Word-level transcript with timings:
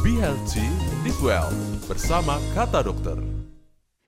Be 0.00 0.16
Healthy, 0.16 0.64
Live 1.04 1.20
Well 1.20 1.52
bersama 1.84 2.40
Kata 2.56 2.80
Dokter. 2.80 3.39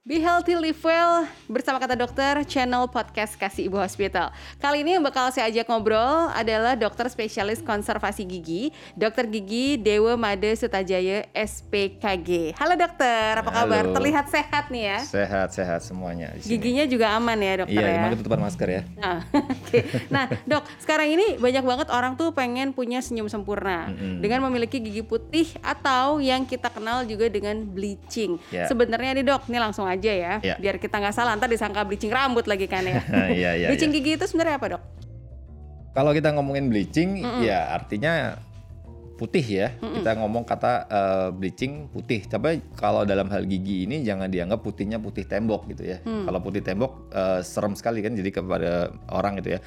Be 0.03 0.19
Healthy 0.19 0.59
Live 0.59 0.83
Well 0.83 1.31
bersama 1.47 1.79
kata 1.79 1.95
dokter 1.95 2.43
channel 2.51 2.91
podcast 2.91 3.39
Kasih 3.39 3.71
Ibu 3.71 3.79
Hospital. 3.79 4.35
Kali 4.59 4.83
ini 4.83 4.99
yang 4.99 5.05
bakal 5.07 5.31
saya 5.31 5.47
ajak 5.47 5.71
ngobrol 5.71 6.27
adalah 6.35 6.75
dokter 6.75 7.07
spesialis 7.07 7.63
konservasi 7.63 8.27
gigi, 8.27 8.75
dokter 8.99 9.31
gigi 9.31 9.79
Dewa 9.79 10.19
Made 10.19 10.59
Sutajaya 10.59 11.31
SPKG. 11.31 12.51
Halo 12.59 12.75
dokter, 12.75 13.47
apa 13.47 13.47
kabar? 13.47 13.87
Halo. 13.87 13.95
Terlihat 13.95 14.27
sehat 14.27 14.75
nih 14.75 14.91
ya. 14.91 14.99
Sehat-sehat 15.07 15.87
semuanya 15.87 16.35
di 16.35 16.43
sini. 16.43 16.51
Giginya 16.51 16.85
juga 16.91 17.15
aman 17.15 17.39
ya 17.39 17.63
dokter 17.63 17.79
Iya, 17.79 17.87
ya. 17.87 17.99
emang 18.03 18.11
ketutupan 18.19 18.41
masker 18.43 18.69
ya. 18.75 18.83
Nah, 18.99 19.19
oke. 19.55 19.81
Nah, 20.11 20.25
dok, 20.51 20.67
sekarang 20.83 21.15
ini 21.15 21.39
banyak 21.39 21.63
banget 21.63 21.89
orang 21.95 22.19
tuh 22.19 22.35
pengen 22.35 22.75
punya 22.75 22.99
senyum 22.99 23.31
sempurna 23.31 23.87
dengan 24.19 24.43
memiliki 24.51 24.83
gigi 24.83 25.07
putih 25.07 25.47
atau 25.63 26.19
yang 26.19 26.43
kita 26.43 26.75
kenal 26.75 27.07
juga 27.07 27.31
dengan 27.31 27.63
bleaching. 27.63 28.43
Ya. 28.51 28.67
Sebenarnya 28.67 29.15
nih 29.15 29.31
dok, 29.31 29.47
ini 29.47 29.63
langsung 29.63 29.92
aja 29.93 30.13
ya, 30.13 30.33
Ya. 30.41 30.57
biar 30.57 30.81
kita 30.81 30.97
nggak 30.99 31.15
salah, 31.15 31.37
ntar 31.37 31.53
disangka 31.53 31.85
bleaching 31.85 32.11
rambut 32.11 32.49
lagi 32.49 32.67
kan 32.67 32.83
ya. 32.85 33.01
Iya, 33.33 33.51
iya, 33.61 33.67
bleaching 33.69 33.93
iya. 33.93 33.99
gigi 34.01 34.11
itu 34.17 34.25
sebenarnya 34.29 34.57
apa 34.57 34.67
dok? 34.77 34.83
Kalau 35.93 36.11
kita 36.17 36.33
ngomongin 36.33 36.73
bleaching, 36.73 37.21
ya 37.45 37.77
artinya 37.77 38.41
putih 39.21 39.45
ya. 39.45 39.69
Kita 39.79 40.19
ngomong 40.19 40.43
kata 40.43 40.73
eh, 40.89 41.29
bleaching 41.37 41.87
putih. 41.93 42.25
Tapi 42.27 42.75
kalau 42.75 43.05
dalam 43.05 43.29
hal 43.29 43.45
gigi 43.47 43.85
ini 43.85 44.01
jangan 44.03 44.27
dianggap 44.27 44.65
putihnya 44.65 44.97
putih 44.99 45.23
tembok 45.29 45.69
gitu 45.71 45.85
ya. 45.87 46.01
Kalau 46.03 46.41
putih 46.41 46.65
tembok 46.65 47.13
eh, 47.13 47.41
serem 47.45 47.77
sekali 47.77 48.01
kan 48.01 48.17
jadi 48.17 48.31
kepada 48.33 48.91
orang 49.13 49.39
gitu 49.45 49.55
ya. 49.55 49.61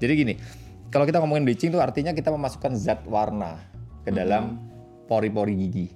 Jadi 0.00 0.12
gini, 0.14 0.34
kalau 0.92 1.04
kita 1.08 1.18
ngomongin 1.18 1.44
bleaching 1.48 1.72
itu 1.72 1.80
artinya 1.80 2.12
kita 2.14 2.28
memasukkan 2.28 2.72
zat 2.76 3.02
warna 3.08 3.58
ke 4.04 4.12
dalam 4.12 4.60
pori-pori 5.10 5.56
gigi. 5.58 5.86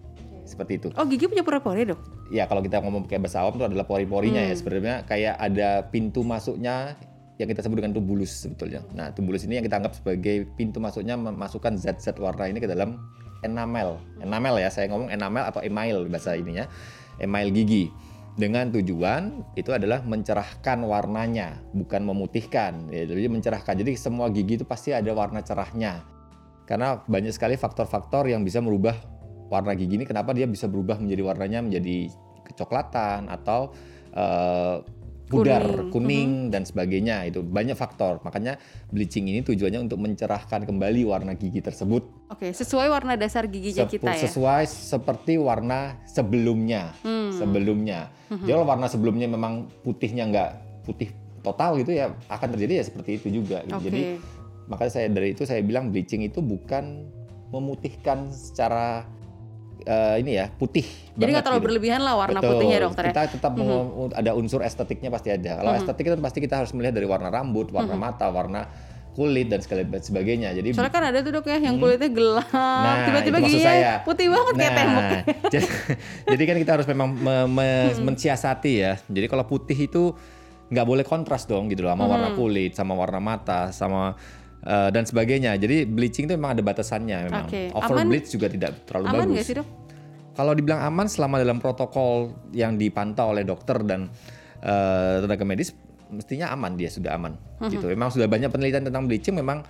Seperti 0.45 0.73
itu. 0.81 0.89
Oh 0.97 1.05
gigi 1.09 1.25
punya 1.29 1.45
pori-pori 1.47 1.89
dok? 1.89 2.01
Ya 2.33 2.49
kalau 2.49 2.65
kita 2.65 2.81
ngomong 2.81 3.05
pakai 3.09 3.21
bahasa 3.21 3.45
awam 3.45 3.61
itu 3.61 3.67
adalah 3.69 3.85
pori-porinya 3.85 4.41
ya 4.41 4.55
sebenarnya 4.57 5.05
kayak 5.05 5.35
ada 5.37 5.85
pintu 5.89 6.25
masuknya 6.25 6.97
yang 7.35 7.51
kita 7.51 7.67
sebut 7.67 7.83
dengan 7.83 7.95
tubulus 7.99 8.31
sebetulnya. 8.47 8.87
Nah, 8.95 9.11
tubulus 9.11 9.43
ini 9.43 9.59
yang 9.59 9.67
kita 9.67 9.83
anggap 9.83 9.99
sebagai 9.99 10.47
pintu 10.55 10.79
masuknya 10.79 11.19
memasukkan 11.19 11.75
zat-zat 11.75 12.15
warna 12.23 12.47
ini 12.47 12.63
ke 12.63 12.71
dalam 12.71 13.03
enamel. 13.43 13.99
Enamel 14.23 14.63
ya, 14.63 14.71
saya 14.71 14.87
ngomong 14.87 15.11
enamel 15.11 15.43
atau 15.43 15.59
email 15.67 16.07
bahasa 16.07 16.39
ininya. 16.39 16.71
Email 17.19 17.51
gigi. 17.51 17.91
Dengan 18.35 18.71
tujuan 18.75 19.47
itu 19.55 19.71
adalah 19.71 20.03
mencerahkan 20.03 20.83
warnanya, 20.83 21.63
bukan 21.71 22.03
memutihkan. 22.03 22.91
Ya, 22.91 23.07
jadi 23.07 23.31
mencerahkan. 23.31 23.83
Jadi 23.83 23.95
semua 23.95 24.31
gigi 24.31 24.63
itu 24.63 24.67
pasti 24.67 24.91
ada 24.95 25.11
warna 25.15 25.43
cerahnya. 25.43 26.03
Karena 26.67 27.03
banyak 27.03 27.35
sekali 27.35 27.55
faktor-faktor 27.59 28.31
yang 28.31 28.43
bisa 28.43 28.59
merubah 28.59 28.95
warna 29.47 29.73
gigi 29.73 29.95
ini 29.95 30.05
kenapa 30.05 30.31
dia 30.31 30.45
bisa 30.45 30.65
berubah 30.65 30.97
menjadi 30.97 31.23
warnanya 31.23 31.61
menjadi 31.61 32.09
kecoklatan 32.45 33.29
atau 33.29 33.73
eh, 34.11 34.77
pudar 35.25 35.65
Kuning. 35.89 35.91
kuning, 35.91 36.31
dan 36.49 36.63
sebagainya 36.63 37.25
itu 37.25 37.41
banyak 37.41 37.73
faktor 37.73 38.21
makanya 38.21 38.61
bleaching 38.93 39.25
ini 39.25 39.41
tujuannya 39.41 39.81
untuk 39.81 39.97
mencerahkan 39.97 40.63
kembali 40.63 41.01
warna 41.03 41.33
gigi 41.33 41.59
tersebut 41.59 42.05
Oke, 42.29 42.53
sesuai 42.53 42.93
warna 42.93 43.17
dasar 43.17 43.49
giginya 43.49 43.89
Sepu- 43.89 43.99
kita 43.99 44.13
ya. 44.13 44.21
sesuai 44.21 44.63
seperti 44.69 45.41
warna 45.41 45.97
sebelumnya 46.05 46.93
Hmm. 47.01 47.33
sebelumnya 47.33 48.13
jadi 48.29 48.53
kalau 48.53 48.69
warna 48.69 48.85
sebelumnya 48.85 49.25
memang 49.25 49.65
putihnya 49.81 50.29
nggak 50.29 50.51
putih 50.85 51.09
total 51.41 51.77
gitu 51.77 51.97
ya 51.97 52.13
akan 52.27 52.49
terjadi 52.53 52.81
ya 52.81 52.85
seperti 52.85 53.11
itu 53.17 53.29
juga 53.35 53.65
gitu. 53.65 53.75
Oke. 53.75 53.85
jadi 53.87 54.03
makanya 54.65 54.93
saya 54.93 55.09
dari 55.09 55.33
itu 55.33 55.45
saya 55.45 55.61
bilang 55.61 55.89
bleaching 55.89 56.21
itu 56.21 56.41
bukan 56.41 57.09
memutihkan 57.49 58.29
secara 58.29 59.09
eh, 59.85 60.17
ini 60.19 60.33
ya 60.35 60.49
putih 60.49 60.85
Jadi 61.13 61.31
nggak 61.31 61.45
terlalu 61.45 61.61
gitu. 61.61 61.67
berlebihan 61.69 62.01
lah 62.01 62.15
warna 62.15 62.39
Betul. 62.39 62.51
putihnya 62.57 62.79
dokter 62.83 63.03
ya. 63.05 63.13
Kita 63.13 63.23
tetap 63.31 63.53
mau 63.55 63.77
ada 64.11 64.31
unsur 64.33 64.61
estetiknya 64.61 65.09
pasti 65.09 65.29
ada. 65.29 65.61
Kalau 65.61 65.73
estetik 65.75 66.05
itu 66.05 66.17
pasti 66.19 66.39
kita 66.39 66.55
harus 66.59 66.73
melihat 66.73 66.93
dari 66.93 67.05
warna 67.05 67.29
rambut, 67.29 67.69
warna 67.69 67.95
mata, 67.95 68.27
warna 68.29 68.67
kulit 69.13 69.47
dan 69.47 69.63
segala 69.63 69.87
sebagainya. 69.95 70.51
Jadi 70.53 70.75
Soalnya 70.75 70.91
kan 70.91 71.05
ada 71.07 71.23
tuh 71.23 71.31
dok 71.33 71.47
ya 71.47 71.61
yang 71.61 71.79
kulitnya 71.79 72.11
gelap, 72.11 72.51
Nah, 72.51 73.07
tiba-tiba 73.07 73.39
giginya 73.39 73.63
saya. 73.65 73.93
putih 74.03 74.27
banget 74.27 74.55
kayak 74.57 74.67
Nah, 74.67 74.77
tembok. 74.77 75.05
jadi, 75.55 75.67
jadi 76.27 76.43
kan 76.45 76.57
kita 76.59 76.71
harus 76.75 76.87
memang 76.89 77.09
me- 77.15 77.47
me- 77.47 77.95
mensiasati 78.03 78.73
ya. 78.75 78.99
Jadi 79.07 79.27
kalau 79.29 79.45
putih 79.45 79.79
itu 79.79 80.19
nggak 80.67 80.83
boleh 80.83 81.05
kontras 81.05 81.45
dong 81.45 81.69
gitu 81.69 81.87
loh 81.87 81.95
sama 81.95 82.09
warna 82.09 82.35
kulit, 82.35 82.75
sama 82.75 82.93
warna 82.93 83.23
mata, 83.23 83.71
sama 83.71 84.19
eh, 84.61 84.91
dan 84.91 85.07
sebagainya. 85.07 85.55
Jadi 85.55 85.87
bleaching 85.87 86.27
itu 86.27 86.35
memang 86.35 86.59
ada 86.59 86.65
batasannya 86.65 87.17
memang. 87.23 87.47
Oke. 87.47 87.71
Over 87.71 87.95
Aman- 87.95 88.11
bleach 88.11 88.35
juga 88.35 88.51
tidak 88.51 88.83
terlalu 88.83 89.07
Aman 89.07 89.19
bagus. 89.21 89.31
nggak 89.31 89.47
sih 89.47 89.55
dok? 89.55 89.69
Kalau 90.35 90.53
dibilang 90.53 90.83
aman 90.83 91.07
selama 91.07 91.39
dalam 91.39 91.57
protokol 91.57 92.35
yang 92.51 92.75
dipantau 92.75 93.31
oleh 93.31 93.43
dokter 93.43 93.79
dan 93.81 94.11
eh, 94.61 95.21
tenaga 95.21 95.45
medis 95.45 95.71
mestinya 96.07 96.49
aman 96.49 96.73
dia 96.73 96.89
sudah 96.89 97.15
aman 97.15 97.35
Mhm. 97.59 97.71
gitu. 97.71 97.87
Memang 97.87 98.09
sudah 98.09 98.25
banyak 98.25 98.49
penelitian 98.49 98.83
tentang 98.83 99.05
bleaching 99.05 99.35
memang 99.35 99.61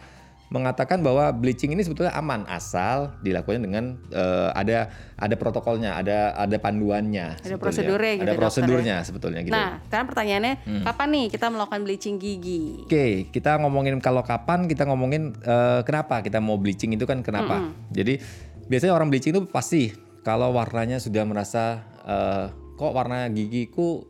mengatakan 0.46 1.00
bahwa 1.00 1.32
bleaching 1.32 1.72
ini 1.72 1.82
sebetulnya 1.82 2.12
aman 2.12 2.44
asal 2.46 3.16
dilakukan 3.20 3.58
dengan 3.58 3.96
eh, 4.08 4.50
ada 4.52 4.86
ada 5.16 5.34
protokolnya, 5.34 5.96
ada 5.96 6.30
ada 6.32 6.56
panduannya. 6.56 7.40
sebetulnya. 7.40 7.58
prosedurnya 7.58 8.12
gitu, 8.12 8.22
Ada 8.22 8.30
dokter, 8.30 8.42
prosedurnya 8.44 8.96
sebetulnya 9.02 9.40
gitu. 9.42 9.50
Nah, 9.52 9.82
sekarang 9.82 10.06
pertanyaannya, 10.06 10.54
Hmm. 10.62 10.82
kapan 10.84 11.08
nih 11.10 11.26
kita 11.28 11.46
melakukan 11.48 11.80
bleaching 11.82 12.16
gigi? 12.16 12.62
Oke, 12.84 13.06
kita 13.28 13.56
ngomongin 13.58 13.98
kalau 13.98 14.22
kapan 14.22 14.64
kita 14.64 14.84
ngomongin 14.84 15.32
eh, 15.34 15.80
kenapa 15.82 16.20
kita 16.20 16.38
mau 16.38 16.54
bleaching 16.54 16.92
itu 16.92 17.02
kan 17.02 17.18
kenapa. 17.20 17.64
Jadi 17.90 18.20
biasanya 18.64 18.92
orang 18.92 19.08
bleaching 19.08 19.32
itu 19.32 19.42
pasti 19.44 19.90
kalau 20.24 20.56
warnanya 20.56 20.98
sudah 20.98 21.22
merasa 21.28 21.84
eh, 22.02 22.46
kok 22.74 22.92
warna 22.96 23.28
gigiku 23.28 24.08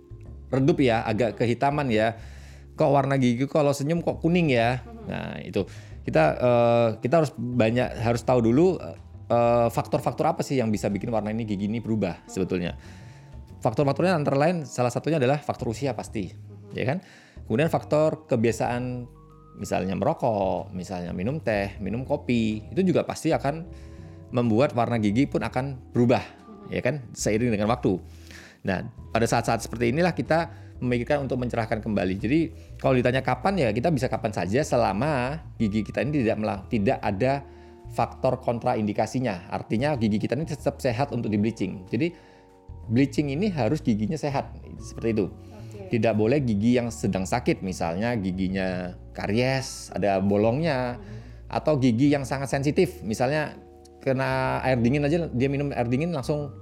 redup 0.49 0.79
ya, 0.79 1.03
agak 1.03 1.35
kehitaman 1.35 1.91
ya. 1.91 2.15
Kok 2.79 2.91
warna 2.91 3.19
gigi 3.19 3.45
kalau 3.51 3.75
senyum 3.75 4.01
kok 4.01 4.23
kuning 4.23 4.55
ya. 4.55 4.81
Nah, 5.11 5.43
itu 5.43 5.67
kita 6.07 6.25
eh, 6.39 6.89
kita 7.03 7.15
harus 7.21 7.35
banyak 7.35 7.99
harus 7.99 8.23
tahu 8.23 8.41
dulu 8.47 8.79
eh, 9.29 9.69
faktor-faktor 9.69 10.31
apa 10.31 10.41
sih 10.47 10.63
yang 10.63 10.71
bisa 10.71 10.87
bikin 10.87 11.11
warna 11.11 11.35
ini 11.35 11.43
gigi 11.43 11.67
ini 11.67 11.83
berubah 11.83 12.25
sebetulnya. 12.31 12.79
Faktor-faktornya 13.59 14.15
antara 14.15 14.39
lain 14.39 14.63
salah 14.69 14.95
satunya 14.95 15.19
adalah 15.19 15.43
faktor 15.43 15.73
usia 15.73 15.97
pasti, 15.97 16.31
ya 16.77 16.85
kan? 16.85 17.03
Kemudian 17.49 17.73
faktor 17.73 18.29
kebiasaan 18.29 19.09
misalnya 19.57 19.97
merokok, 19.97 20.69
misalnya 20.77 21.17
minum 21.17 21.41
teh, 21.41 21.79
minum 21.81 22.05
kopi, 22.05 22.61
itu 22.71 22.81
juga 22.85 23.09
pasti 23.09 23.33
akan 23.33 23.65
membuat 24.35 24.75
warna 24.75 24.99
gigi 24.99 25.31
pun 25.31 25.47
akan 25.47 25.95
berubah, 25.95 26.21
ya 26.67 26.83
kan? 26.83 27.07
Seiring 27.15 27.55
dengan 27.55 27.71
waktu. 27.71 28.03
Nah, 28.67 28.83
pada 29.15 29.31
saat-saat 29.31 29.63
seperti 29.63 29.95
inilah 29.95 30.11
kita 30.11 30.51
memikirkan 30.83 31.23
untuk 31.23 31.39
mencerahkan 31.39 31.79
kembali. 31.79 32.15
Jadi, 32.19 32.41
kalau 32.83 32.99
ditanya 32.99 33.23
kapan 33.23 33.55
ya 33.55 33.71
kita 33.71 33.95
bisa 33.95 34.11
kapan 34.11 34.35
saja 34.35 34.67
selama 34.67 35.39
gigi 35.55 35.87
kita 35.87 36.03
ini 36.03 36.27
tidak 36.27 36.37
mela- 36.43 36.67
tidak 36.67 36.99
ada 36.99 37.47
faktor 37.95 38.43
kontraindikasinya. 38.43 39.47
Artinya 39.55 39.95
gigi 39.95 40.19
kita 40.19 40.35
ini 40.35 40.51
tetap 40.51 40.83
sehat 40.83 41.15
untuk 41.15 41.31
di 41.31 41.39
bleaching. 41.39 41.87
Jadi 41.87 42.11
bleaching 42.91 43.31
ini 43.31 43.55
harus 43.55 43.79
giginya 43.79 44.19
sehat 44.19 44.51
seperti 44.83 45.15
itu. 45.15 45.27
Tidak 45.95 46.15
boleh 46.19 46.43
gigi 46.43 46.75
yang 46.75 46.91
sedang 46.91 47.23
sakit, 47.23 47.63
misalnya 47.63 48.19
giginya 48.19 48.99
karies, 49.15 49.95
ada 49.95 50.19
bolongnya, 50.19 50.99
atau 51.47 51.79
gigi 51.79 52.11
yang 52.11 52.27
sangat 52.27 52.51
sensitif, 52.51 52.99
misalnya 53.07 53.55
kena 54.05 54.61
air 54.61 54.77
dingin 54.77 55.01
aja 55.01 55.33
dia 55.33 55.49
minum 55.49 55.73
air 55.73 55.89
dingin 55.89 56.13
langsung 56.13 56.53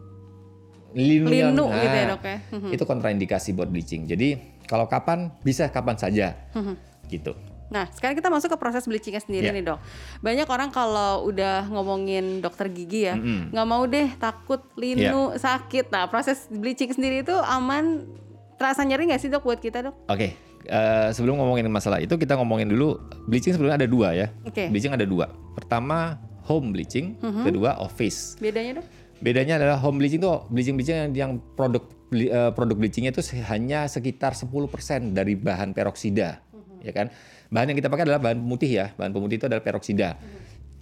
linu, 0.94 1.26
Linu 1.26 1.64
gitu 1.72 1.96
ya 1.96 2.04
Nah, 2.04 2.10
dok 2.14 2.22
ya. 2.22 2.38
Mhm. 2.52 2.70
Itu 2.70 2.84
kontraindikasi 2.84 3.56
buat 3.56 3.66
bleaching. 3.66 4.04
Jadi 4.06 4.36
kalau 4.68 4.86
kapan 4.86 5.32
bisa 5.40 5.66
kapan 5.68 5.96
saja, 5.96 6.36
Mhm. 6.52 6.74
gitu. 7.08 7.32
Nah, 7.72 7.88
sekarang 7.88 8.12
kita 8.12 8.28
masuk 8.28 8.52
ke 8.52 8.58
proses 8.60 8.84
bleachingnya 8.84 9.24
sendiri 9.24 9.48
Ya. 9.48 9.52
nih 9.56 9.64
dok. 9.64 9.80
Banyak 10.20 10.44
orang 10.44 10.68
kalau 10.68 11.24
udah 11.24 11.64
ngomongin 11.72 12.44
dokter 12.44 12.68
gigi 12.68 13.08
ya, 13.08 13.16
Mm-mm. 13.16 13.48
nggak 13.48 13.64
mau 13.66 13.88
deh 13.88 14.12
takut 14.20 14.60
linu 14.76 15.32
Ya. 15.32 15.40
sakit. 15.40 15.88
Nah, 15.88 16.04
proses 16.12 16.52
bleaching 16.52 16.92
sendiri 16.92 17.24
itu 17.24 17.32
aman, 17.32 18.04
terasa 18.60 18.84
nyeri 18.84 19.08
nggak 19.08 19.18
sih 19.18 19.32
dok 19.32 19.48
buat 19.48 19.56
kita 19.56 19.88
dok? 19.88 20.04
Oke, 20.04 20.36
eh, 20.62 21.08
sebelum 21.16 21.40
ngomongin 21.40 21.64
masalah 21.72 21.96
itu 21.96 22.12
kita 22.14 22.36
ngomongin 22.36 22.68
dulu 22.68 23.00
bleaching 23.24 23.56
sebenarnya 23.56 23.80
ada 23.80 23.88
dua 23.88 24.08
ya. 24.12 24.28
Oke. 24.44 24.68
Bleaching 24.68 24.92
ada 24.92 25.08
dua. 25.08 25.32
Pertama 25.56 26.20
home 26.46 26.74
bleaching, 26.74 27.18
kedua 27.20 27.78
office. 27.78 28.36
Bedanya 28.38 28.82
dok? 28.82 28.86
Bedanya 29.22 29.54
adalah 29.62 29.78
home 29.78 30.02
bleaching 30.02 30.18
itu 30.18 30.28
bleaching 30.50 30.74
bleaching 30.74 30.98
yang, 30.98 31.12
yang 31.14 31.32
produk 31.54 31.86
eh, 32.10 32.50
produk 32.50 32.74
bleachingnya 32.74 33.14
itu 33.14 33.22
hanya 33.46 33.86
sekitar 33.86 34.34
10% 34.34 34.50
dari 35.14 35.38
bahan 35.38 35.70
peroksida, 35.70 36.42
ya 36.82 36.92
kan? 36.92 37.06
Bahan 37.52 37.70
yang 37.70 37.78
kita 37.78 37.86
pakai 37.86 38.04
adalah 38.10 38.18
bahan 38.18 38.42
pemutih 38.42 38.70
ya, 38.82 38.86
bahan 38.98 39.14
pemutih 39.14 39.38
itu 39.38 39.46
adalah 39.46 39.62
peroksida. 39.62 40.18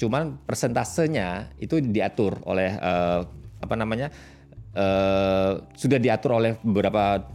Cuman 0.00 0.40
persentasenya 0.48 1.52
itu 1.60 1.84
diatur 1.84 2.40
oleh 2.48 2.72
eh, 2.72 3.20
apa 3.60 3.74
namanya 3.76 4.08
eh, 4.72 5.52
sudah 5.76 6.00
diatur 6.00 6.40
oleh 6.40 6.56
beberapa 6.64 7.28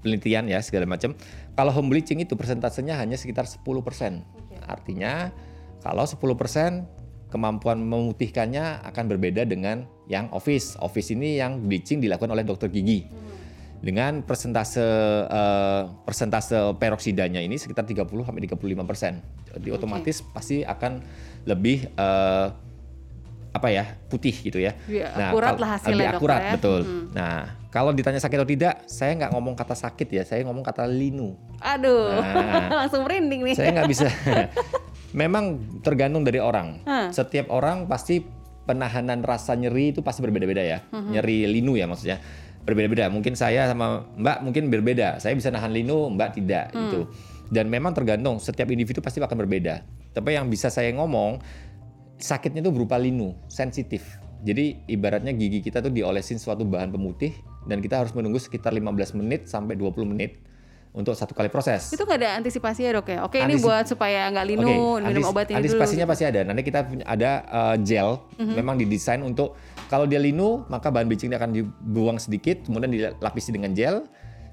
penelitian 0.00 0.48
ya 0.48 0.64
segala 0.64 0.88
macam. 0.88 1.12
Kalau 1.52 1.74
home 1.74 1.92
bleaching 1.92 2.24
itu 2.24 2.38
persentasenya 2.38 2.96
hanya 2.96 3.20
sekitar 3.20 3.44
10%. 3.44 3.68
Artinya 4.64 5.28
kalau 5.84 6.08
10% 6.08 6.97
kemampuan 7.28 7.80
memutihkannya 7.80 8.84
akan 8.84 9.04
berbeda 9.06 9.44
dengan 9.44 9.84
yang 10.08 10.32
office. 10.32 10.76
Office 10.80 11.12
ini 11.12 11.36
yang 11.36 11.60
bleaching 11.60 12.00
dilakukan 12.00 12.28
oleh 12.28 12.42
dokter 12.42 12.68
gigi. 12.68 13.04
Dengan 13.78 14.26
persentase 14.26 14.82
uh, 15.24 15.86
persentase 16.02 16.74
peroksidanya 16.74 17.38
ini 17.38 17.54
sekitar 17.54 17.86
30 17.86 18.02
sampai 18.26 18.42
35 18.42 18.58
persen. 18.82 19.22
Jadi 19.54 19.68
otomatis 19.70 20.18
pasti 20.34 20.66
akan 20.66 20.98
lebih 21.46 21.86
uh, 21.94 22.50
apa 23.48 23.68
ya 23.70 23.86
putih 24.10 24.34
gitu 24.34 24.58
ya. 24.58 24.74
Ya, 24.90 25.30
akurat 25.30 25.54
kal- 25.54 25.62
lah 25.62 25.70
hasilnya, 25.78 25.94
Lebih 25.94 26.08
akurat 26.10 26.40
ya. 26.42 26.52
betul. 26.58 26.80
Hmm. 26.82 27.06
Nah 27.14 27.38
kalau 27.68 27.92
ditanya 27.94 28.18
sakit 28.18 28.34
atau 28.40 28.48
tidak, 28.48 28.74
saya 28.90 29.12
nggak 29.14 29.30
ngomong 29.30 29.54
kata 29.54 29.76
sakit 29.76 30.08
ya, 30.10 30.22
saya 30.26 30.40
ngomong 30.42 30.64
kata 30.64 30.88
linu. 30.88 31.36
Aduh, 31.60 32.18
Nah. 32.18 32.66
langsung 32.82 33.06
merinding 33.06 33.46
nih. 33.46 33.54
Saya 33.54 33.78
nggak 33.78 33.90
bisa. 33.92 34.08
Memang 35.16 35.60
tergantung 35.80 36.24
dari 36.24 36.36
orang. 36.40 36.84
Hah. 36.84 37.08
Setiap 37.08 37.48
orang 37.48 37.88
pasti 37.88 38.20
penahanan 38.68 39.24
rasa 39.24 39.56
nyeri 39.56 39.96
itu 39.96 40.04
pasti 40.04 40.20
berbeda-beda 40.20 40.60
ya. 40.60 40.78
Mhm. 40.92 41.10
Nyeri 41.16 41.36
linu 41.48 41.80
ya 41.80 41.88
maksudnya. 41.88 42.20
Berbeda-beda. 42.68 43.08
Mungkin 43.08 43.32
saya 43.32 43.64
sama 43.64 44.04
Mbak 44.20 44.38
mungkin 44.44 44.68
berbeda. 44.68 45.16
Saya 45.24 45.32
bisa 45.32 45.48
nahan 45.48 45.72
linu, 45.72 46.12
Mbak 46.12 46.30
tidak 46.36 46.76
Hmm. 46.76 46.80
gitu. 46.84 47.00
Dan 47.48 47.72
memang 47.72 47.96
tergantung 47.96 48.36
setiap 48.36 48.68
individu 48.68 49.00
pasti 49.00 49.24
akan 49.24 49.38
berbeda. 49.40 49.80
Tapi 50.12 50.36
yang 50.36 50.52
bisa 50.52 50.68
saya 50.68 50.92
ngomong 50.92 51.40
sakitnya 52.20 52.60
itu 52.60 52.68
berupa 52.68 53.00
linu, 53.00 53.32
sensitif. 53.48 54.04
Jadi 54.44 54.84
ibaratnya 54.86 55.32
gigi 55.32 55.64
kita 55.64 55.80
tuh 55.80 55.90
diolesin 55.90 56.36
suatu 56.36 56.62
bahan 56.68 56.92
pemutih 56.92 57.32
dan 57.66 57.80
kita 57.80 58.04
harus 58.04 58.12
menunggu 58.12 58.38
sekitar 58.38 58.70
15 58.70 59.16
menit 59.16 59.48
sampai 59.48 59.74
20 59.74 60.04
menit 60.06 60.38
untuk 60.98 61.14
satu 61.14 61.30
kali 61.30 61.46
proses. 61.46 61.94
Itu 61.94 62.02
nggak 62.02 62.18
ada 62.18 62.30
antisipasi 62.42 62.82
ya 62.82 62.98
dok 62.98 63.06
ya? 63.06 63.22
Oke 63.22 63.38
ini 63.38 63.54
Antisip- 63.54 63.70
buat 63.70 63.84
supaya 63.86 64.26
nggak 64.28 64.46
linu, 64.50 64.66
Oke, 64.66 65.06
minum 65.06 65.22
antis- 65.22 65.30
obat 65.30 65.46
ini 65.46 65.56
antisipasinya 65.62 66.04
dulu. 66.04 66.12
pasti 66.12 66.24
ada. 66.26 66.40
Nanti 66.42 66.62
kita 66.66 66.80
ada 67.06 67.30
uh, 67.46 67.76
gel, 67.78 68.18
Mhm. 68.34 68.54
memang 68.58 68.74
didesain 68.74 69.22
untuk 69.22 69.54
kalau 69.86 70.04
dia 70.04 70.18
linu 70.18 70.66
maka 70.66 70.90
bahan 70.90 71.06
bleaching 71.06 71.30
akan 71.30 71.54
dibuang 71.54 72.18
sedikit, 72.18 72.66
kemudian 72.66 72.90
dilapisi 72.90 73.54
dengan 73.54 73.70
gel. 73.72 74.02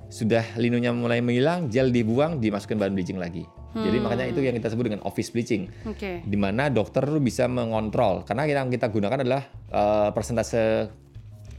Sudah 0.05 0.45
linunya 0.55 0.93
mulai 0.93 1.17
menghilang, 1.17 1.65
gel 1.67 1.89
dibuang, 1.89 2.37
dimasukkan 2.37 2.77
bahan 2.77 2.93
bleaching 2.93 3.17
lagi. 3.17 3.41
Jadi 3.73 3.97
Hmm. 3.97 4.05
makanya 4.05 4.25
itu 4.29 4.39
yang 4.39 4.53
kita 4.53 4.69
sebut 4.69 4.85
dengan 4.85 5.01
office 5.03 5.33
bleaching, 5.33 5.67
Oke. 5.83 6.21
di 6.23 6.37
mana 6.37 6.69
dokter 6.69 7.03
bisa 7.19 7.49
mengontrol. 7.49 8.21
Karena 8.23 8.45
yang 8.45 8.69
kita 8.69 8.87
gunakan 8.87 9.19
adalah 9.19 9.43
uh, 9.67 10.13
persentase 10.13 10.87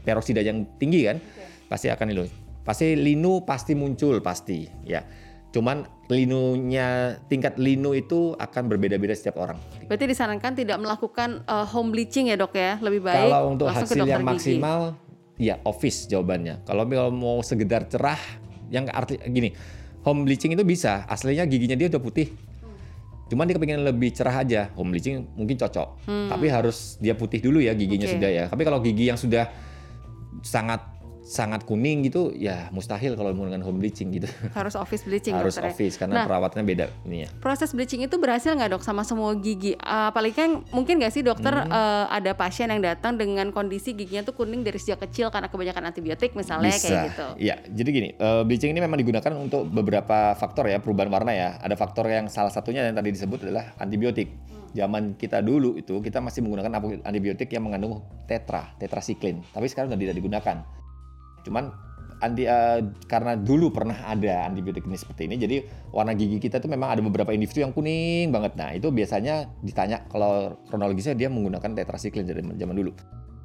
peroksida 0.01 0.39
yang 0.39 0.63
tinggi 0.79 1.05
kan, 1.05 1.19
pasti 1.67 1.91
akan 1.91 2.07
linu. 2.07 2.25
Pasti 2.67 2.99
linu 2.99 3.47
pasti 3.47 3.79
muncul 3.79 4.19
pasti, 4.19 4.67
ya. 4.83 5.07
Cuman 5.55 5.87
linunya 6.11 7.15
tingkat 7.31 7.55
linu 7.55 7.95
itu 7.95 8.35
akan 8.35 8.67
berbeda-beda 8.67 9.15
setiap 9.15 9.39
orang. 9.39 9.55
Berarti 9.87 10.05
disarankan 10.11 10.51
tidak 10.59 10.75
melakukan 10.75 11.47
uh, 11.47 11.63
home 11.63 11.95
bleaching 11.95 12.27
ya 12.27 12.35
dok 12.35 12.59
ya? 12.59 12.75
Lebih 12.83 13.07
baik 13.07 13.31
Kalau 13.31 13.41
untuk 13.55 13.71
hasil 13.71 14.03
yang 14.03 14.27
gigi. 14.27 14.59
maksimal, 14.59 14.99
ya 15.39 15.55
office 15.63 16.11
jawabannya. 16.11 16.67
Kalau 16.67 16.83
mau 17.15 17.39
segedar 17.39 17.87
cerah, 17.87 18.19
yang 18.67 18.91
arti 18.91 19.15
gini, 19.31 19.55
home 20.03 20.27
bleaching 20.27 20.51
itu 20.51 20.67
bisa. 20.67 21.07
Aslinya 21.07 21.47
giginya 21.47 21.79
dia 21.79 21.87
udah 21.87 22.03
putih. 22.03 22.35
Cuman 23.31 23.47
dia 23.47 23.55
kepingin 23.55 23.83
lebih 23.83 24.11
cerah 24.11 24.43
aja. 24.43 24.71
Home 24.75 24.91
bleaching 24.91 25.27
mungkin 25.35 25.55
cocok. 25.55 26.07
Tapi 26.07 26.45
harus 26.51 26.99
dia 26.99 27.15
putih 27.15 27.39
dulu 27.39 27.63
ya 27.63 27.71
giginya 27.75 28.07
Oke. 28.07 28.15
sudah 28.19 28.29
ya. 28.31 28.45
Tapi 28.51 28.61
kalau 28.67 28.79
gigi 28.83 29.07
yang 29.07 29.19
sudah 29.19 29.47
sangat 30.43 30.83
sangat 31.27 31.67
kuning 31.67 32.07
gitu, 32.07 32.31
ya 32.31 32.71
mustahil 32.71 33.19
kalau 33.19 33.35
menggunakan 33.35 33.59
home 33.67 33.83
bleaching 33.83 34.15
gitu. 34.15 34.31
Harus 34.55 34.79
office 34.79 35.03
bleaching 35.03 35.35
harus 35.35 35.59
dokter 35.59 35.67
ya? 35.67 35.75
office 35.75 35.95
karena 35.99 36.13
Nah, 36.15 36.25
perawatannya 36.25 36.63
beda 36.63 36.85
ini 37.03 37.27
ya. 37.27 37.29
proses 37.43 37.75
bleaching 37.75 37.99
itu 37.99 38.15
berhasil 38.15 38.55
nggak 38.55 38.79
dok 38.79 38.83
sama 38.87 39.03
semua 39.03 39.35
gigi? 39.35 39.75
Uh, 39.83 40.07
apalagi 40.07 40.39
kan 40.39 40.63
mungkin 40.71 41.03
nggak 41.03 41.11
sih 41.11 41.27
dokter 41.27 41.51
Hmm. 41.51 41.67
uh, 41.67 42.07
ada 42.07 42.31
pasien 42.31 42.71
yang 42.71 42.79
datang 42.79 43.19
dengan 43.19 43.51
kondisi 43.51 43.91
giginya 43.91 44.23
tuh 44.23 44.39
kuning 44.39 44.63
dari 44.63 44.79
sejak 44.79 45.03
kecil 45.03 45.27
karena 45.27 45.51
kebanyakan 45.51 45.91
antibiotik 45.91 46.31
misalnya 46.31 46.71
kayak 46.71 47.11
gitu. 47.11 47.27
Iya, 47.35 47.55
jadi 47.67 47.89
gini, 47.91 48.09
eh, 48.15 48.41
bleaching 48.47 48.71
ini 48.71 48.79
memang 48.79 48.95
digunakan 48.95 49.33
untuk 49.35 49.67
beberapa 49.67 50.31
faktor 50.39 50.71
ya, 50.71 50.79
perubahan 50.79 51.11
warna 51.11 51.35
ya. 51.35 51.59
Ada 51.59 51.75
faktor 51.75 52.07
yang 52.07 52.31
salah 52.31 52.53
satunya 52.53 52.87
yang 52.87 52.95
tadi 52.95 53.11
disebut 53.11 53.43
adalah 53.43 53.75
antibiotik. 53.75 54.31
Zaman 54.71 55.17
kita 55.17 55.41
dulu 55.41 55.75
itu 55.75 55.97
kita 55.99 56.21
masih 56.21 56.45
menggunakan 56.45 57.01
antibiotik 57.01 57.49
yang 57.49 57.65
mengandung 57.65 57.99
tetra, 58.29 58.71
tetrasiklin. 58.77 59.41
Tapi 59.49 59.65
sekarang 59.67 59.89
sudah 59.89 59.99
tidak 59.99 60.15
digunakan. 60.15 60.76
Cuman 61.47 61.71
anti 62.19 62.43
eh, 62.43 62.81
karena 63.07 63.39
dulu 63.39 63.71
pernah 63.71 63.95
ada 64.03 64.43
antibiotik 64.51 64.83
ini 64.83 64.99
seperti 64.99 65.31
ini, 65.31 65.39
jadi 65.39 65.63
warna 65.95 66.11
gigi 66.17 66.43
kita 66.43 66.59
tuh 66.59 66.67
memang 66.67 66.91
ada 66.91 67.01
beberapa 67.01 67.31
individu 67.31 67.63
yang 67.63 67.71
kuning 67.71 68.35
banget. 68.35 68.59
Nah 68.59 68.75
itu 68.75 68.91
biasanya 68.91 69.47
ditanya 69.63 70.03
kalau 70.11 70.59
kronologisnya 70.67 71.15
dia 71.15 71.31
menggunakan 71.31 71.71
tetrasiklin 71.71 72.27
dari 72.27 72.43
zaman 72.43 72.75
dulu. 72.75 72.91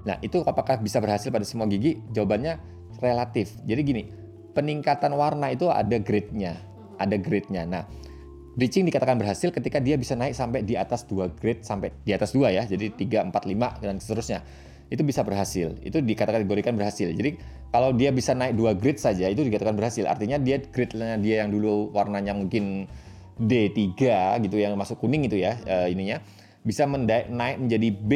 Nah, 0.02 0.18
itu 0.18 0.42
apakah 0.42 0.82
bisa 0.82 0.98
berhasil 0.98 1.30
pada 1.30 1.46
semua 1.46 1.70
gigi? 1.70 2.02
Jawabannya 2.10 2.58
relatif. 2.98 3.54
Jadi 3.62 3.80
gini, 3.86 4.02
peningkatan 4.54 5.14
warna 5.14 5.54
itu 5.54 5.70
ada 5.70 5.94
grade-nya. 6.02 6.58
Ada 6.98 7.16
grade-nya. 7.18 7.62
Nah, 7.66 7.82
bleaching 8.58 8.86
dikatakan 8.86 9.18
berhasil 9.18 9.54
ketika 9.54 9.78
dia 9.78 9.94
bisa 9.94 10.18
naik 10.18 10.34
sampai 10.34 10.66
di 10.66 10.74
atas 10.74 11.06
2 11.06 11.38
grade 11.38 11.62
sampai 11.62 11.94
di 12.02 12.10
atas 12.10 12.34
2 12.34 12.50
ya. 12.50 12.66
Jadi 12.66 12.90
3, 12.98 13.30
4, 13.30 13.30
5 13.30 13.78
dan 13.82 13.94
seterusnya. 14.02 14.42
Itu 14.92 15.00
bisa 15.08 15.24
berhasil. 15.24 15.72
Itu 15.80 16.04
dikategorikan 16.04 16.76
berhasil. 16.76 17.08
Jadi 17.08 17.40
kalau 17.72 17.96
dia 17.96 18.12
bisa 18.12 18.36
naik 18.36 18.52
2 18.52 18.76
grade 18.76 19.00
saja 19.00 19.24
itu 19.32 19.40
dikatakan 19.40 19.72
berhasil. 19.72 20.04
Artinya 20.04 20.36
dia 20.36 20.60
grade-nya 20.60 21.16
dia 21.16 21.40
yang 21.40 21.48
dulu 21.48 21.88
warnanya 21.96 22.36
mungkin 22.36 22.84
D3 23.40 23.96
gitu 24.44 24.60
yang 24.60 24.76
masuk 24.76 25.00
kuning 25.00 25.24
itu 25.24 25.40
ya 25.40 25.56
eh, 25.64 25.88
ininya 25.88 26.20
bisa 26.60 26.84
naik 26.86 27.56
menjadi 27.64 27.88
B 27.88 28.12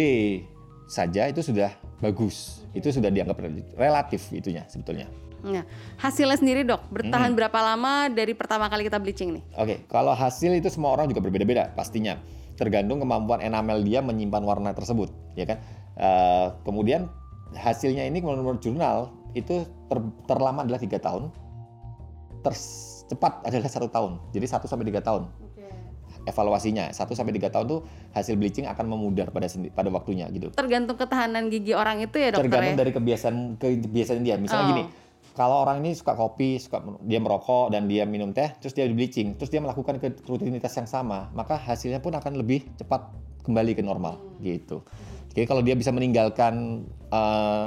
saja 0.86 1.32
itu 1.32 1.40
sudah 1.40 1.72
bagus. 2.04 2.60
Itu 2.76 2.92
sudah 2.92 3.08
dianggap 3.08 3.40
relatif 3.80 4.28
itunya 4.36 4.68
sebetulnya. 4.68 5.08
Nah, 5.46 5.62
hasilnya 6.00 6.36
sendiri 6.42 6.66
dok, 6.66 6.90
bertahan 6.90 7.30
Hmm. 7.30 7.38
berapa 7.38 7.58
lama 7.62 8.10
dari 8.10 8.34
pertama 8.34 8.66
kali 8.66 8.88
kita 8.88 8.98
bleaching 8.98 9.40
nih? 9.40 9.42
Oke, 9.54 9.74
kalau 9.86 10.10
hasil 10.10 10.50
itu 10.58 10.66
semua 10.72 10.92
orang 10.96 11.06
juga 11.06 11.22
berbeda-beda 11.22 11.70
pastinya. 11.76 12.18
Tergantung 12.56 12.98
kemampuan 12.98 13.40
enamel 13.40 13.84
dia 13.84 14.00
menyimpan 14.00 14.42
warna 14.42 14.72
tersebut, 14.72 15.12
ya 15.36 15.44
kan. 15.44 15.60
Eh, 15.96 16.46
kemudian 16.64 17.08
hasilnya 17.52 18.04
ini 18.04 18.20
menurut 18.20 18.60
jurnal 18.60 19.12
itu 19.32 19.64
ter- 19.88 20.12
terlama 20.24 20.64
adalah 20.64 20.80
tiga 20.80 20.96
tahun, 20.96 21.28
tercepat 22.40 23.44
adalah 23.44 23.68
satu 23.68 23.88
tahun. 23.88 24.18
Jadi 24.32 24.46
1 24.48 24.66
sampai 24.68 24.86
tiga 24.88 25.00
tahun 25.00 25.28
evaluasinya. 26.26 26.90
1 26.90 27.14
sampai 27.14 27.32
tiga 27.32 27.48
tahun 27.48 27.70
tuh 27.70 27.80
hasil 28.10 28.34
bleaching 28.34 28.66
akan 28.66 28.84
memudar 28.90 29.30
pada 29.30 29.46
sendi- 29.46 29.70
pada 29.70 29.86
waktunya 29.94 30.26
gitu. 30.34 30.50
Tergantung 30.50 30.98
ketahanan 30.98 31.46
gigi 31.48 31.70
orang 31.70 32.02
itu 32.02 32.18
ya 32.18 32.34
dokter 32.34 32.50
tergantung 32.50 32.74
ya? 32.74 32.80
dari 32.82 32.90
kebiasaan 32.92 33.36
kebiasaan 33.62 34.20
dia. 34.26 34.34
Misalnya 34.34 34.64
Oh. 34.66 34.70
gini, 34.74 34.84
kalau 35.36 35.68
orang 35.68 35.84
ini 35.84 35.92
suka 35.92 36.16
kopi, 36.16 36.56
suka 36.56 36.80
dia 37.04 37.20
merokok 37.20 37.68
dan 37.68 37.84
dia 37.84 38.08
minum 38.08 38.32
teh, 38.32 38.48
terus 38.56 38.72
dia 38.72 38.88
di 38.88 38.96
bleaching, 38.96 39.36
terus 39.36 39.52
dia 39.52 39.60
melakukan 39.60 40.00
ke 40.00 40.24
rutinitas 40.24 40.72
yang 40.80 40.88
sama, 40.88 41.28
maka 41.36 41.60
hasilnya 41.60 42.00
pun 42.00 42.16
akan 42.16 42.40
lebih 42.40 42.64
cepat 42.80 43.12
kembali 43.44 43.76
ke 43.76 43.84
normal 43.84 44.16
gitu. 44.40 44.80
Jadi 45.36 45.44
kalau 45.44 45.60
dia 45.60 45.76
bisa 45.76 45.92
meninggalkan 45.92 46.88
eh, 47.12 47.64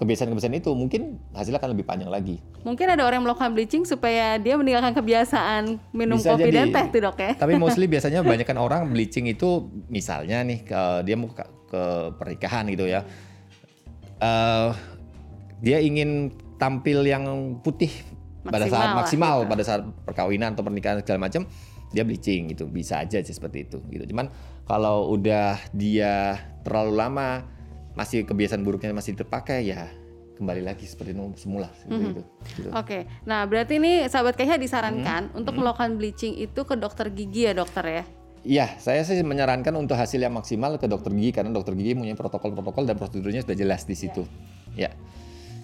kebiasaan-kebiasaan 0.00 0.56
itu, 0.56 0.72
mungkin 0.72 1.20
hasilnya 1.36 1.60
akan 1.60 1.70
lebih 1.76 1.84
panjang 1.84 2.08
lagi. 2.08 2.40
Mungkin 2.64 2.88
ada 2.88 3.04
orang 3.04 3.20
yang 3.20 3.26
melakukan 3.28 3.52
bleaching 3.52 3.84
supaya 3.84 4.40
dia 4.40 4.56
meninggalkan 4.56 4.96
kebiasaan 4.96 5.76
minum 5.92 6.16
Bisa 6.16 6.34
kopi 6.34 6.48
jadi. 6.48 6.56
dan 6.56 6.66
teh 6.72 6.86
tuh 6.88 7.00
dok 7.04 7.18
ya? 7.20 7.32
Tapi 7.36 7.52
mostly 7.60 7.84
biasanya 7.92 8.24
banyak 8.24 8.48
kan 8.48 8.56
orang 8.56 8.88
bleaching 8.88 9.28
itu 9.28 9.68
misalnya 9.92 10.40
nih 10.40 10.64
ke, 10.64 10.80
dia 11.04 11.14
mau 11.20 11.28
ke, 11.28 11.44
ke 11.68 11.82
pernikahan 12.16 12.64
gitu 12.72 12.88
ya. 12.88 13.04
Eh, 14.24 14.68
dia 15.60 15.78
ingin 15.84 16.32
tampil 16.56 17.02
yang 17.02 17.24
putih 17.60 17.90
pada 18.44 18.64
Maksimal 18.64 18.70
saat 18.70 18.86
lah, 18.86 18.96
maksimal 19.00 19.36
gitu. 19.40 19.50
pada 19.50 19.62
saat 19.64 19.82
perkawinan 20.04 20.48
atau 20.52 20.62
pernikahan 20.62 21.00
segala 21.00 21.18
macam 21.24 21.42
dia 21.90 22.02
bleaching 22.02 22.52
gitu 22.52 22.66
bisa 22.66 23.00
aja 23.00 23.22
sih 23.22 23.32
seperti 23.32 23.64
itu 23.64 23.78
gitu 23.88 24.04
cuman 24.10 24.28
kalau 24.64 25.08
udah 25.08 25.56
dia 25.72 26.36
terlalu 26.60 26.92
lama 26.92 27.46
masih 27.94 28.26
kebiasaan 28.26 28.60
buruknya 28.60 28.90
masih 28.90 29.14
terpakai 29.14 29.64
ya 29.64 29.88
kembali 30.34 30.66
lagi 30.66 30.82
seperti 30.82 31.14
semula 31.38 31.70
seperti 31.78 32.02
Mhm. 32.02 32.10
itu 32.10 32.22
gitu. 32.58 32.68
Oke, 32.74 33.06
nah 33.22 33.46
berarti 33.46 33.78
ini 33.78 34.10
sahabat 34.10 34.34
KH 34.34 34.58
disarankan 34.58 35.30
Hmm. 35.30 35.38
untuk 35.38 35.54
melakukan 35.54 35.94
bleaching 35.94 36.34
itu 36.34 36.66
ke 36.66 36.74
dokter 36.74 37.06
gigi 37.14 37.46
ya 37.46 37.54
dokter 37.54 37.86
ya? 37.86 38.04
Iya, 38.44 38.66
saya 38.76 39.06
sih 39.06 39.22
menyarankan 39.22 39.72
untuk 39.72 39.94
hasil 39.94 40.18
yang 40.18 40.34
maksimal 40.34 40.74
ke 40.76 40.90
dokter 40.90 41.14
gigi 41.14 41.30
karena 41.32 41.54
dokter 41.54 41.72
gigi 41.72 41.94
punya 41.94 42.12
protokol-protokol 42.12 42.82
dan 42.84 42.98
prosedurnya 42.98 43.46
sudah 43.46 43.54
jelas 43.54 43.86
di 43.86 43.94
situ. 43.94 44.26
Ya. 44.74 44.90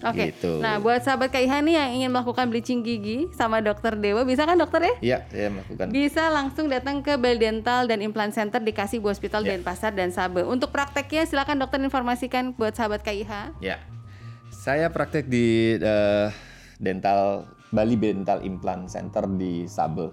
Oke, 0.01 0.33
Gitu. 0.33 0.57
nah 0.57 0.81
buat 0.81 1.05
sahabat 1.05 1.29
KIH 1.29 1.61
nih 1.61 1.75
yang 1.77 1.91
ingin 2.01 2.09
melakukan 2.09 2.49
bleaching 2.49 2.81
gigi 2.81 3.29
sama 3.37 3.61
dokter 3.61 3.93
Dewa, 3.93 4.25
bisa 4.25 4.49
kan 4.49 4.57
dokter 4.57 4.81
ya? 4.81 4.93
Iya, 5.01 5.17
saya 5.29 5.47
melakukan. 5.53 5.85
Bisa 5.93 6.23
langsung 6.33 6.65
datang 6.73 7.05
ke 7.05 7.13
Bel 7.21 7.37
Dental 7.37 7.85
dan 7.85 8.01
Implant 8.01 8.33
Center 8.33 8.57
di 8.57 8.73
Kasibu 8.73 9.13
Hospital 9.13 9.45
Ya. 9.45 9.53
Denpasar 9.55 9.93
dan 9.93 10.09
Sabe. 10.09 10.41
Untuk 10.41 10.73
prakteknya 10.73 11.29
silakan 11.29 11.61
dokter 11.61 11.77
informasikan 11.81 12.57
buat 12.57 12.73
sahabat 12.73 13.05
KIH. 13.05 13.61
Ya. 13.61 13.77
Saya 14.49 14.89
praktek 14.89 15.29
di 15.29 15.77
eh, 15.77 16.27
dental 16.81 17.45
Bali 17.71 17.95
Dental 17.95 18.43
Implant 18.43 18.89
Center 18.89 19.29
di 19.29 19.69
Sabe, 19.69 20.11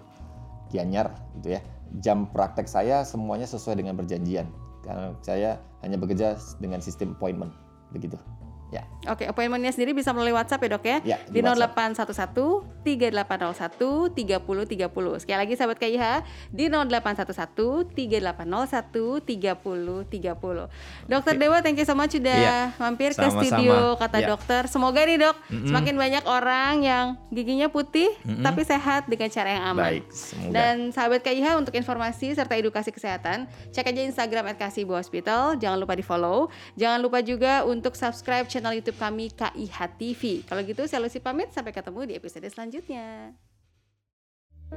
Gianyar 0.70 1.10
gitu 1.40 1.56
ya. 1.56 1.60
Jam 2.04 2.28
praktek 2.28 2.68
saya 2.68 3.02
semuanya 3.02 3.48
sesuai 3.48 3.80
dengan 3.80 3.96
perjanjian. 3.96 4.46
Karena 4.84 5.16
saya 5.24 5.58
hanya 5.82 5.96
bekerja 5.96 6.36
dengan 6.60 6.78
sistem 6.78 7.16
appointment 7.16 7.50
begitu. 7.90 8.20
Ya. 8.68 8.84
Oke, 9.08 9.24
appointmentnya 9.24 9.72
sendiri 9.72 9.96
bisa 9.96 10.12
melalui 10.12 10.36
WhatsApp 10.36 10.60
ya 10.60 10.68
dok 10.76 10.84
ya? 10.84 10.98
Ya, 11.00 11.16
di 11.24 11.40
di 11.40 11.40
WhatsApp. 11.40 11.72
0811 12.04 12.77
3801 12.88 14.16
3030. 14.16 15.20
Sekali 15.20 15.38
lagi 15.44 15.54
sahabat 15.58 15.76
KIH 15.76 16.04
di 16.48 16.72
0811 16.72 17.92
3801 17.92 19.20
3030. 19.20 20.68
Dokter 21.08 21.34
Oke. 21.36 21.40
Dewa, 21.40 21.58
thank 21.60 21.76
you 21.76 21.84
so 21.84 21.92
much 21.92 22.16
sudah 22.16 22.32
Iya, 22.38 22.58
mampir 22.80 23.12
ke 23.12 23.20
sama-sama. 23.20 23.44
studio 23.44 23.76
kata 24.00 24.18
Ya. 24.24 24.28
dokter. 24.32 24.62
Semoga 24.66 25.04
nih 25.04 25.18
dok, 25.20 25.36
semakin 25.48 25.94
banyak 25.94 26.24
orang 26.24 26.74
yang 26.80 27.06
giginya 27.28 27.68
putih 27.68 28.08
tapi 28.40 28.64
sehat 28.64 29.04
dengan 29.06 29.28
cara 29.28 29.48
yang 29.52 29.64
aman. 29.74 29.84
Baik, 30.00 30.04
semoga. 30.08 30.52
Dan 30.54 30.76
sahabat 30.90 31.20
KIH 31.20 31.46
untuk 31.58 31.74
informasi 31.76 32.32
serta 32.32 32.56
edukasi 32.56 32.88
kesehatan, 32.88 33.44
cek 33.70 33.84
aja 33.84 34.00
Instagram 34.00 34.56
@kasibu 34.56 34.96
Hospital. 34.96 35.60
Jangan 35.60 35.78
lupa 35.78 35.92
di 35.92 36.04
follow. 36.04 36.48
Jangan 36.74 36.98
lupa 37.02 37.20
juga 37.20 37.66
untuk 37.66 37.92
subscribe 37.92 38.48
channel 38.48 38.72
YouTube 38.72 38.96
kami 38.96 39.28
KIH 39.30 39.78
TV. 39.98 40.22
Kalau 40.46 40.62
gitu 40.64 40.86
saya 40.86 41.04
Lucy 41.04 41.20
pamit 41.20 41.52
sampai 41.52 41.74
ketemu 41.74 42.00
di 42.08 42.14
episode 42.16 42.46
selanjutnya. 42.78 43.34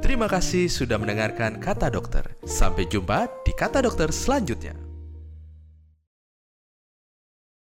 Terima 0.02 0.26
kasih 0.26 0.72
sudah 0.72 0.98
mendengarkan 0.98 1.62
Kata 1.62 1.92
Dokter. 1.94 2.26
Sampai 2.48 2.90
jumpa 2.90 3.30
di 3.46 3.54
Kata 3.54 3.84
Dokter 3.84 4.10
selanjutnya. 4.10 4.91